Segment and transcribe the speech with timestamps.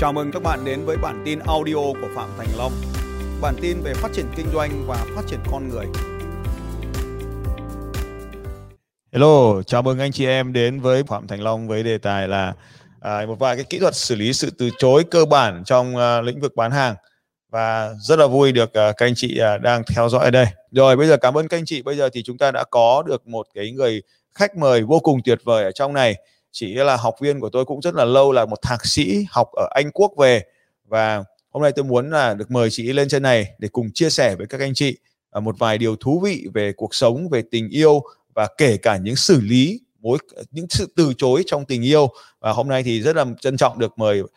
[0.00, 2.72] Chào mừng các bạn đến với bản tin audio của Phạm Thành Long.
[3.40, 5.86] Bản tin về phát triển kinh doanh và phát triển con người.
[9.12, 12.54] Hello, chào mừng anh chị em đến với Phạm Thành Long với đề tài là
[13.00, 16.20] à, một vài cái kỹ thuật xử lý sự từ chối cơ bản trong à,
[16.20, 16.94] lĩnh vực bán hàng
[17.50, 20.46] và rất là vui được à, các anh chị à, đang theo dõi ở đây.
[20.70, 21.82] Rồi bây giờ cảm ơn các anh chị.
[21.82, 24.02] Bây giờ thì chúng ta đã có được một cái người
[24.34, 26.16] khách mời vô cùng tuyệt vời ở trong này
[26.52, 29.48] chị là học viên của tôi cũng rất là lâu là một thạc sĩ học
[29.52, 30.42] ở Anh Quốc về.
[30.88, 34.10] Và hôm nay tôi muốn là được mời chị lên trên này để cùng chia
[34.10, 34.96] sẻ với các anh chị
[35.30, 38.02] à, một vài điều thú vị về cuộc sống về tình yêu
[38.34, 40.18] và kể cả những xử lý mối
[40.50, 42.08] những sự từ chối trong tình yêu.
[42.40, 44.28] Và hôm nay thì rất là trân trọng được mời uh,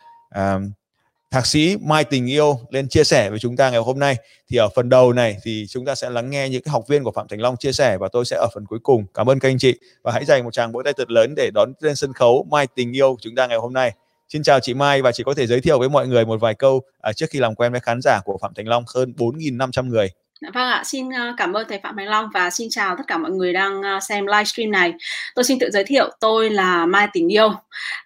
[1.34, 4.16] thạc sĩ Mai Tình Yêu lên chia sẻ với chúng ta ngày hôm nay.
[4.48, 7.04] Thì ở phần đầu này thì chúng ta sẽ lắng nghe những cái học viên
[7.04, 9.06] của Phạm Thành Long chia sẻ và tôi sẽ ở phần cuối cùng.
[9.14, 11.50] Cảm ơn các anh chị và hãy dành một tràng vỗ tay thật lớn để
[11.54, 13.92] đón lên sân khấu Mai Tình Yêu của chúng ta ngày hôm nay.
[14.28, 16.54] Xin chào chị Mai và chị có thể giới thiệu với mọi người một vài
[16.54, 19.88] câu à, trước khi làm quen với khán giả của Phạm Thành Long hơn 4.500
[19.88, 20.08] người.
[20.44, 23.02] Dạ, vâng ạ, xin ờ, cảm ơn thầy Phạm Thành Long và xin chào tất
[23.06, 24.94] cả mọi người đang ờ, xem livestream này.
[25.34, 27.52] Tôi xin tự giới thiệu, tôi là Mai Tình Yêu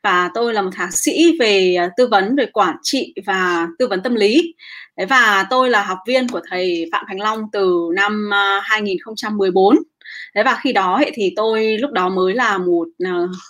[0.02, 3.86] và tôi là một thạc sĩ về ờ, tư vấn về quản trị và tư
[3.88, 4.54] vấn tâm lý.
[5.08, 8.30] Và tôi là học viên của thầy Phạm Thành Long từ năm
[8.62, 9.76] 2014.
[10.34, 12.88] Thế và khi đó thì tôi lúc đó mới là một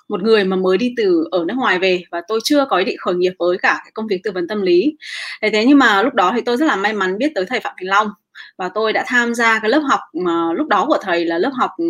[0.08, 2.84] một người mà mới đi từ ở nước ngoài về và tôi chưa có ý
[2.84, 4.96] định khởi nghiệp với cả cái công việc tư vấn tâm lý.
[5.42, 7.60] Thế thế nhưng mà lúc đó thì tôi rất là may mắn biết tới thầy
[7.60, 8.08] Phạm Thành Long
[8.58, 11.50] và tôi đã tham gia cái lớp học mà lúc đó của thầy là lớp
[11.54, 11.84] học ừ,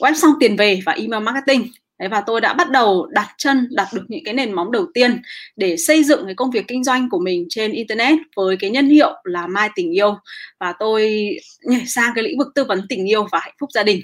[0.00, 1.66] web xong tiền về và email marketing.
[1.98, 4.86] Đấy, và tôi đã bắt đầu đặt chân đặt được những cái nền móng đầu
[4.94, 5.22] tiên
[5.56, 8.88] để xây dựng cái công việc kinh doanh của mình trên internet với cái nhân
[8.88, 10.16] hiệu là mai tình yêu.
[10.60, 11.30] Và tôi
[11.62, 14.00] nhảy sang cái lĩnh vực tư vấn tình yêu và hạnh phúc gia đình.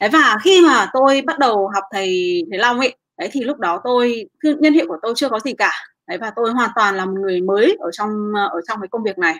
[0.00, 3.58] Đấy và khi mà tôi bắt đầu học thầy thầy long ấy đấy thì lúc
[3.58, 5.72] đó tôi nhân hiệu của tôi chưa có gì cả.
[6.08, 8.88] Đấy và tôi hoàn toàn là một người mới ở trong ờ, ở trong cái
[8.88, 9.34] công việc này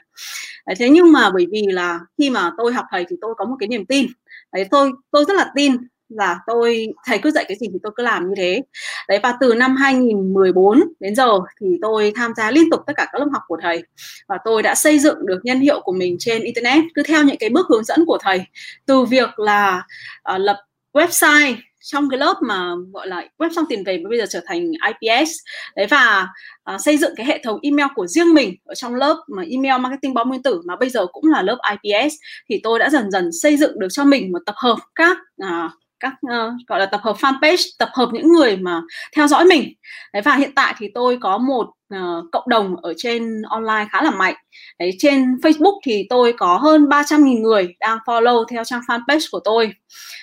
[0.66, 3.44] đấy, thế nhưng mà bởi vì là khi mà tôi học thầy thì tôi có
[3.44, 4.06] một cái niềm tin.
[4.52, 5.76] Đấy tôi tôi rất là tin
[6.08, 8.62] là tôi thầy cứ dạy cái gì thì tôi cứ làm như thế.
[9.08, 11.30] Đấy và từ năm 2014 đến giờ
[11.60, 13.82] thì tôi tham gia liên tục tất cả các lớp học của thầy.
[14.28, 17.36] Và tôi đã xây dựng được nhân hiệu của mình trên internet cứ theo những
[17.40, 18.44] cái bước hướng dẫn của thầy.
[18.86, 19.82] Từ việc là
[20.34, 20.56] uh, lập
[20.92, 21.54] website
[21.84, 25.30] trong cái lớp mà gọi là web xong tiền về bây giờ trở thành IPS
[25.76, 26.28] đấy và
[26.74, 29.80] uh, xây dựng cái hệ thống email của riêng mình ở trong lớp mà email
[29.80, 32.14] marketing báo nguyên tử mà bây giờ cũng là lớp IPS
[32.48, 35.70] thì tôi đã dần dần xây dựng được cho mình một tập hợp các uh,
[36.00, 38.80] các uh, gọi là tập hợp fanpage tập hợp những người mà
[39.16, 39.72] theo dõi mình.
[40.12, 41.66] Đấy và hiện tại thì tôi có một
[41.96, 44.34] uh, cộng đồng ở trên online khá là mạnh
[44.78, 49.40] đấy trên Facebook thì tôi có hơn 300.000 người đang follow theo trang fanpage của
[49.44, 49.72] tôi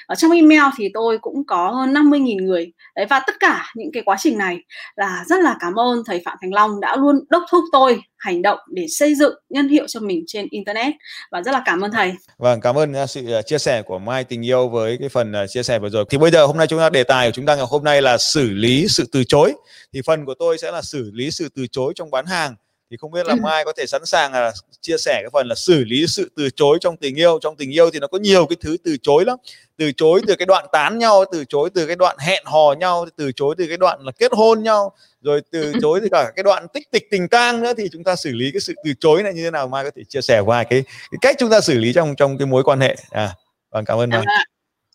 [0.08, 3.90] ở trong email thì tôi cũng có hơn 50.000 người đấy và tất cả những
[3.94, 4.58] cái quá trình này
[4.96, 8.42] là rất là cảm ơn thầy Phạm Thành Long đã luôn đốc thúc tôi hành
[8.42, 10.94] động để xây dựng nhân hiệu cho mình trên internet
[11.32, 12.12] và rất là cảm ơn thầy.
[12.38, 15.34] Vâng, cảm ơn à, sự à, chia sẻ của Mai Tình Yêu với cái phần
[15.34, 16.06] à, chia sẻ vừa rồi.
[16.10, 18.02] Thì bây giờ hôm nay chúng ta đề tài của chúng ta ngày hôm nay
[18.02, 19.54] là xử lý sự từ chối.
[19.94, 22.56] Thì phần của tôi sẽ là xử lý sự từ chối trong bán hàng
[22.92, 24.52] thì không biết là mai có thể sẵn sàng là
[24.82, 27.40] chia sẻ cái phần là xử lý sự từ chối trong tình yêu.
[27.42, 29.38] Trong tình yêu thì nó có nhiều cái thứ từ chối lắm.
[29.78, 33.06] Từ chối từ cái đoạn tán nhau từ chối từ cái đoạn hẹn hò nhau
[33.18, 36.44] từ chối từ cái đoạn là kết hôn nhau rồi từ chối từ cả cái
[36.44, 39.24] đoạn tích tịch tình tang nữa thì chúng ta xử lý cái sự từ chối
[39.24, 39.68] này như thế nào?
[39.68, 42.38] Mai có thể chia sẻ vài cái, cái cách chúng ta xử lý trong trong
[42.38, 42.96] cái mối quan hệ.
[43.10, 43.36] À
[43.72, 44.24] vâng cảm ơn mai.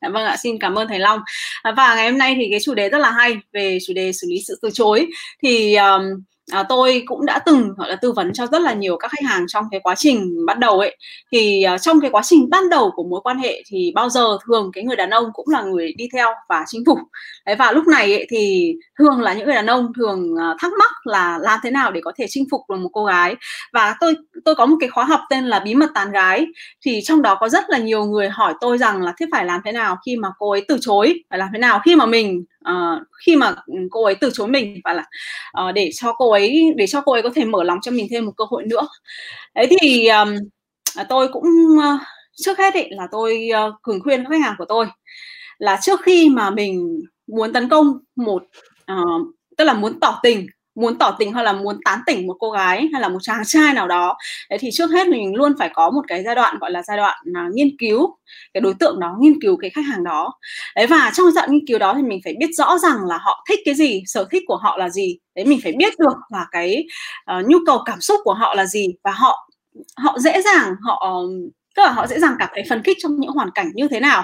[0.02, 1.20] Dạ vâng ạ, xin cảm ơn thầy Long.
[1.76, 4.26] Và ngày hôm nay thì cái chủ đề rất là hay về chủ đề xử
[4.30, 5.06] lý sự từ chối.
[5.42, 6.02] Thì um,
[6.52, 9.28] à, tôi cũng đã từng gọi là tư vấn cho rất là nhiều các khách
[9.28, 10.96] hàng trong cái quá trình bắt đầu ấy.
[11.32, 14.38] Thì à, trong cái quá trình ban đầu của mối quan hệ thì bao giờ
[14.46, 16.98] thường cái người đàn ông cũng là người đi theo và chinh phục.
[17.46, 20.72] Đấy, và lúc này ấy, thì thường là những người đàn ông thường à, thắc
[20.78, 23.36] mắc là làm thế nào để có thể chinh phục được một cô gái.
[23.72, 24.14] Và tôi
[24.44, 26.46] tôi có một cái khóa học tên là bí mật tán gái.
[26.84, 29.60] Thì trong đó có rất là nhiều người hỏi tôi rằng là thế phải làm
[29.64, 31.14] thế nào khi mà cô ấy từ chối?
[31.30, 34.48] Phải làm thế nào khi mà mình uh, khi mà ừ, cô ấy từ chối
[34.48, 35.04] mình và là
[35.68, 38.06] uh, để cho cô ấy để cho cô ấy có thể mở lòng cho mình
[38.10, 38.88] thêm một cơ hội nữa.
[39.54, 40.34] Đấy thì um,
[41.08, 41.44] tôi cũng
[41.78, 42.00] uh,
[42.32, 44.86] trước hết ấy, là tôi uh, thường khuyên các khách hàng của tôi
[45.58, 48.42] là trước khi mà mình muốn tấn công một
[48.92, 49.26] uh,
[49.56, 52.50] tức là muốn tỏ tình muốn tỏ tình hay là muốn tán tỉnh một cô
[52.50, 54.16] gái hay là một chàng trai nào đó.
[54.50, 56.96] Đấy thì trước hết mình luôn phải có một cái giai đoạn gọi là giai
[56.96, 58.16] đoạn uh, nghiên cứu
[58.54, 60.34] cái đối tượng đó nghiên cứu cái khách hàng đó.
[60.76, 63.18] Đấy và trong giai đoạn nghiên cứu đó thì mình phải biết rõ rằng là
[63.18, 65.18] họ thích cái gì sở thích của họ là gì.
[65.34, 66.86] Đấy mình phải biết được là cái
[67.38, 69.50] uh, nhu cầu cảm xúc của họ là gì và họ
[69.96, 71.22] họ dễ dàng họ
[71.76, 74.00] tức là họ dễ dàng cảm thấy phấn khích trong những hoàn cảnh như thế
[74.00, 74.22] nào.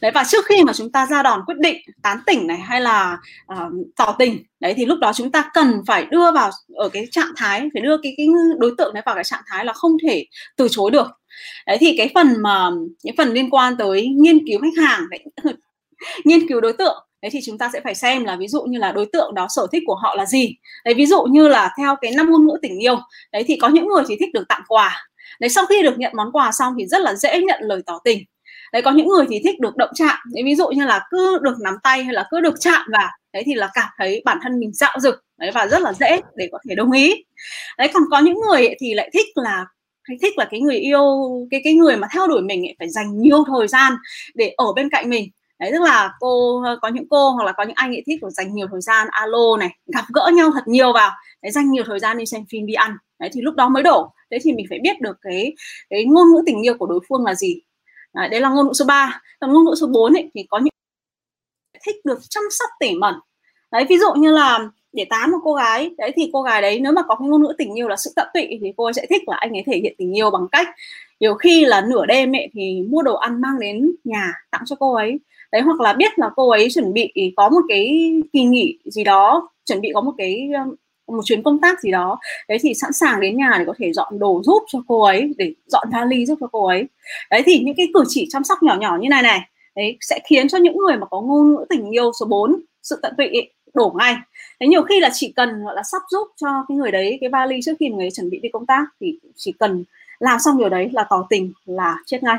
[0.00, 2.80] Đấy và trước khi mà chúng ta ra đòn quyết định tán tỉnh này hay
[2.80, 3.18] là
[3.52, 7.06] uh, tỏ tình đấy thì lúc đó chúng ta cần phải đưa vào ở cái
[7.10, 8.26] trạng thái phải đưa cái cái
[8.58, 10.26] đối tượng đấy vào cái trạng thái là không thể
[10.56, 11.06] từ chối được.
[11.66, 12.70] Đấy thì cái phần mà
[13.02, 15.24] những phần liên quan tới nghiên cứu khách hàng đấy,
[16.24, 18.78] nghiên cứu đối tượng đấy thì chúng ta sẽ phải xem là ví dụ như
[18.78, 20.54] là đối tượng đó sở thích của họ là gì.
[20.84, 22.98] Đấy ví dụ như là theo cái năm ngôn ngữ tình yêu
[23.32, 25.06] đấy thì có những người chỉ thích được tặng quà
[25.40, 27.98] đấy sau khi được nhận món quà xong thì rất là dễ nhận lời tỏ
[28.04, 28.24] tình.
[28.72, 30.18] Đấy có những người thì thích được động chạm.
[30.34, 33.10] Đấy ví dụ như là cứ được nắm tay hay là cứ được chạm vào
[33.32, 36.20] đấy thì là cảm thấy bản thân mình dạo dực đấy và rất là dễ
[36.36, 37.24] để có thể đồng ý.
[37.78, 39.66] Đấy còn có những người thì lại thích là
[40.02, 41.04] hay thích là cái người yêu
[41.50, 43.92] cái cái người mà theo đuổi mình ấy, phải dành nhiều thời gian
[44.34, 45.30] để ở bên cạnh mình
[45.62, 48.18] đấy tức là cô ờ, có những cô hoặc là có những anh ấy thích
[48.22, 51.10] phải dành nhiều thời gian alo này gặp gỡ nhau thật nhiều vào
[51.42, 52.96] đấy dành nhiều thời gian đi xem phim đi ăn.
[53.18, 54.12] Đấy thì lúc đó mới đổ.
[54.30, 55.54] Thế thì mình phải biết được cái
[55.90, 57.60] cái ngôn ngữ tình yêu của đối phương là gì.
[58.14, 60.58] Đấy, đấy là ngôn ngữ số 3 còn ngôn ngữ số 4 ấy, thì có
[60.58, 60.74] những
[61.86, 63.14] thích được chăm sóc tỉ mẩn.
[63.72, 64.58] Đấy ví dụ như là
[64.92, 67.42] để tán một cô gái đấy thì cô gái đấy nếu mà có cái ngôn
[67.42, 69.62] ngữ tình yêu là sự tận tụy thì cô ấy sẽ thích là anh ấy
[69.66, 70.68] thể hiện tình yêu bằng cách
[71.22, 74.76] nhiều khi là nửa đêm ấy thì mua đồ ăn mang đến nhà tặng cho
[74.76, 75.20] cô ấy.
[75.52, 79.04] Đấy hoặc là biết là cô ấy chuẩn bị có một cái kỳ nghỉ gì
[79.04, 80.74] đó chuẩn bị có một cái um,
[81.16, 82.18] một chuyến công tác gì đó.
[82.48, 85.34] Đấy thì sẵn sàng đến nhà để có thể dọn đồ giúp cho cô ấy
[85.38, 86.84] để dọn vali giúp cho cô ấy.
[87.30, 89.40] Đấy thì những cái cử chỉ chăm sóc nhỏ nhỏ như này này
[89.76, 92.98] đấy sẽ khiến cho những người mà có ngôn ngữ tình yêu số 4 sự
[93.02, 94.14] tận tụy ấy, đổ ngay.
[94.60, 97.30] Thế nhiều khi là chỉ cần gọi là sắp giúp cho cái người đấy cái
[97.30, 99.84] vali trước khi người ấy chuẩn bị đi công tác thì chỉ cần
[100.22, 102.38] làm xong điều đấy là tỏ tình là chết ngay.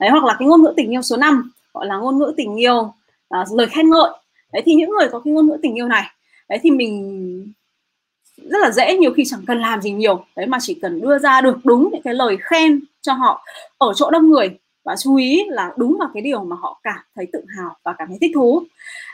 [0.00, 2.60] Đấy hoặc là cái ngôn ngữ tình yêu số 5 gọi là ngôn ngữ tình
[2.60, 2.94] yêu
[3.28, 4.10] à, lời khen ngợi.
[4.52, 6.04] Đấy thì những người có cái ngôn ngữ tình yêu này
[6.48, 7.52] đấy thì mình
[8.36, 10.24] rất là dễ nhiều khi chẳng cần làm gì nhiều.
[10.36, 13.44] Đấy mà chỉ cần đưa ra được đúng những cái lời khen cho họ
[13.78, 16.98] ở chỗ đông người và chú ý là đúng vào cái điều mà họ cảm
[17.16, 18.62] thấy tự hào và cảm thấy thích thú.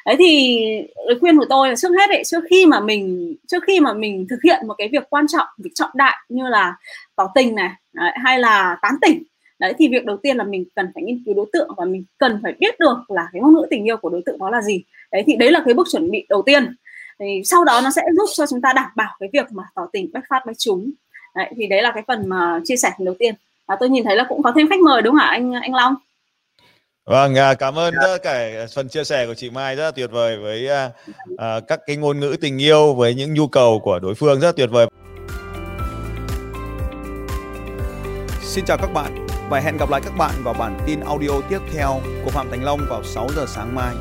[0.06, 0.58] Đấy thì
[1.06, 3.92] lời khuyên của tôi là trước hết ấy trước khi mà mình trước khi mà
[3.92, 6.76] mình thực hiện một cái việc quan trọng việc trọng đại như là
[7.16, 9.22] tỏ tình này đấy, hay là tán tỉnh
[9.58, 12.04] đấy thì việc đầu tiên là mình cần phải nghiên cứu đối tượng và mình
[12.18, 14.62] cần phải biết được là cái ngôn ngữ tình yêu của đối tượng đó là
[14.62, 14.84] gì.
[15.12, 16.76] Đấy thì đấy là cái bước chuẩn bị đầu tiên.
[17.18, 19.86] Thì sau đó nó sẽ giúp cho chúng ta đảm bảo cái việc mà tỏ
[19.92, 20.90] tình bách phát bách chúng.
[21.34, 23.34] đấy thì đấy là cái phần mà chia sẻ đầu tiên
[23.68, 25.74] và tôi nhìn thấy là cũng có thêm khách mời đúng không hả anh anh
[25.74, 25.94] Long
[27.08, 30.10] Vâng, à, cảm ơn tất cả phần chia sẻ của chị Mai rất là tuyệt
[30.10, 30.68] vời với
[31.34, 34.46] uh, các cái ngôn ngữ tình yêu với những nhu cầu của đối phương rất
[34.46, 34.86] là tuyệt vời.
[38.40, 41.58] Xin chào các bạn và hẹn gặp lại các bạn vào bản tin audio tiếp
[41.72, 43.94] theo của Phạm Thành Long vào 6 giờ sáng mai.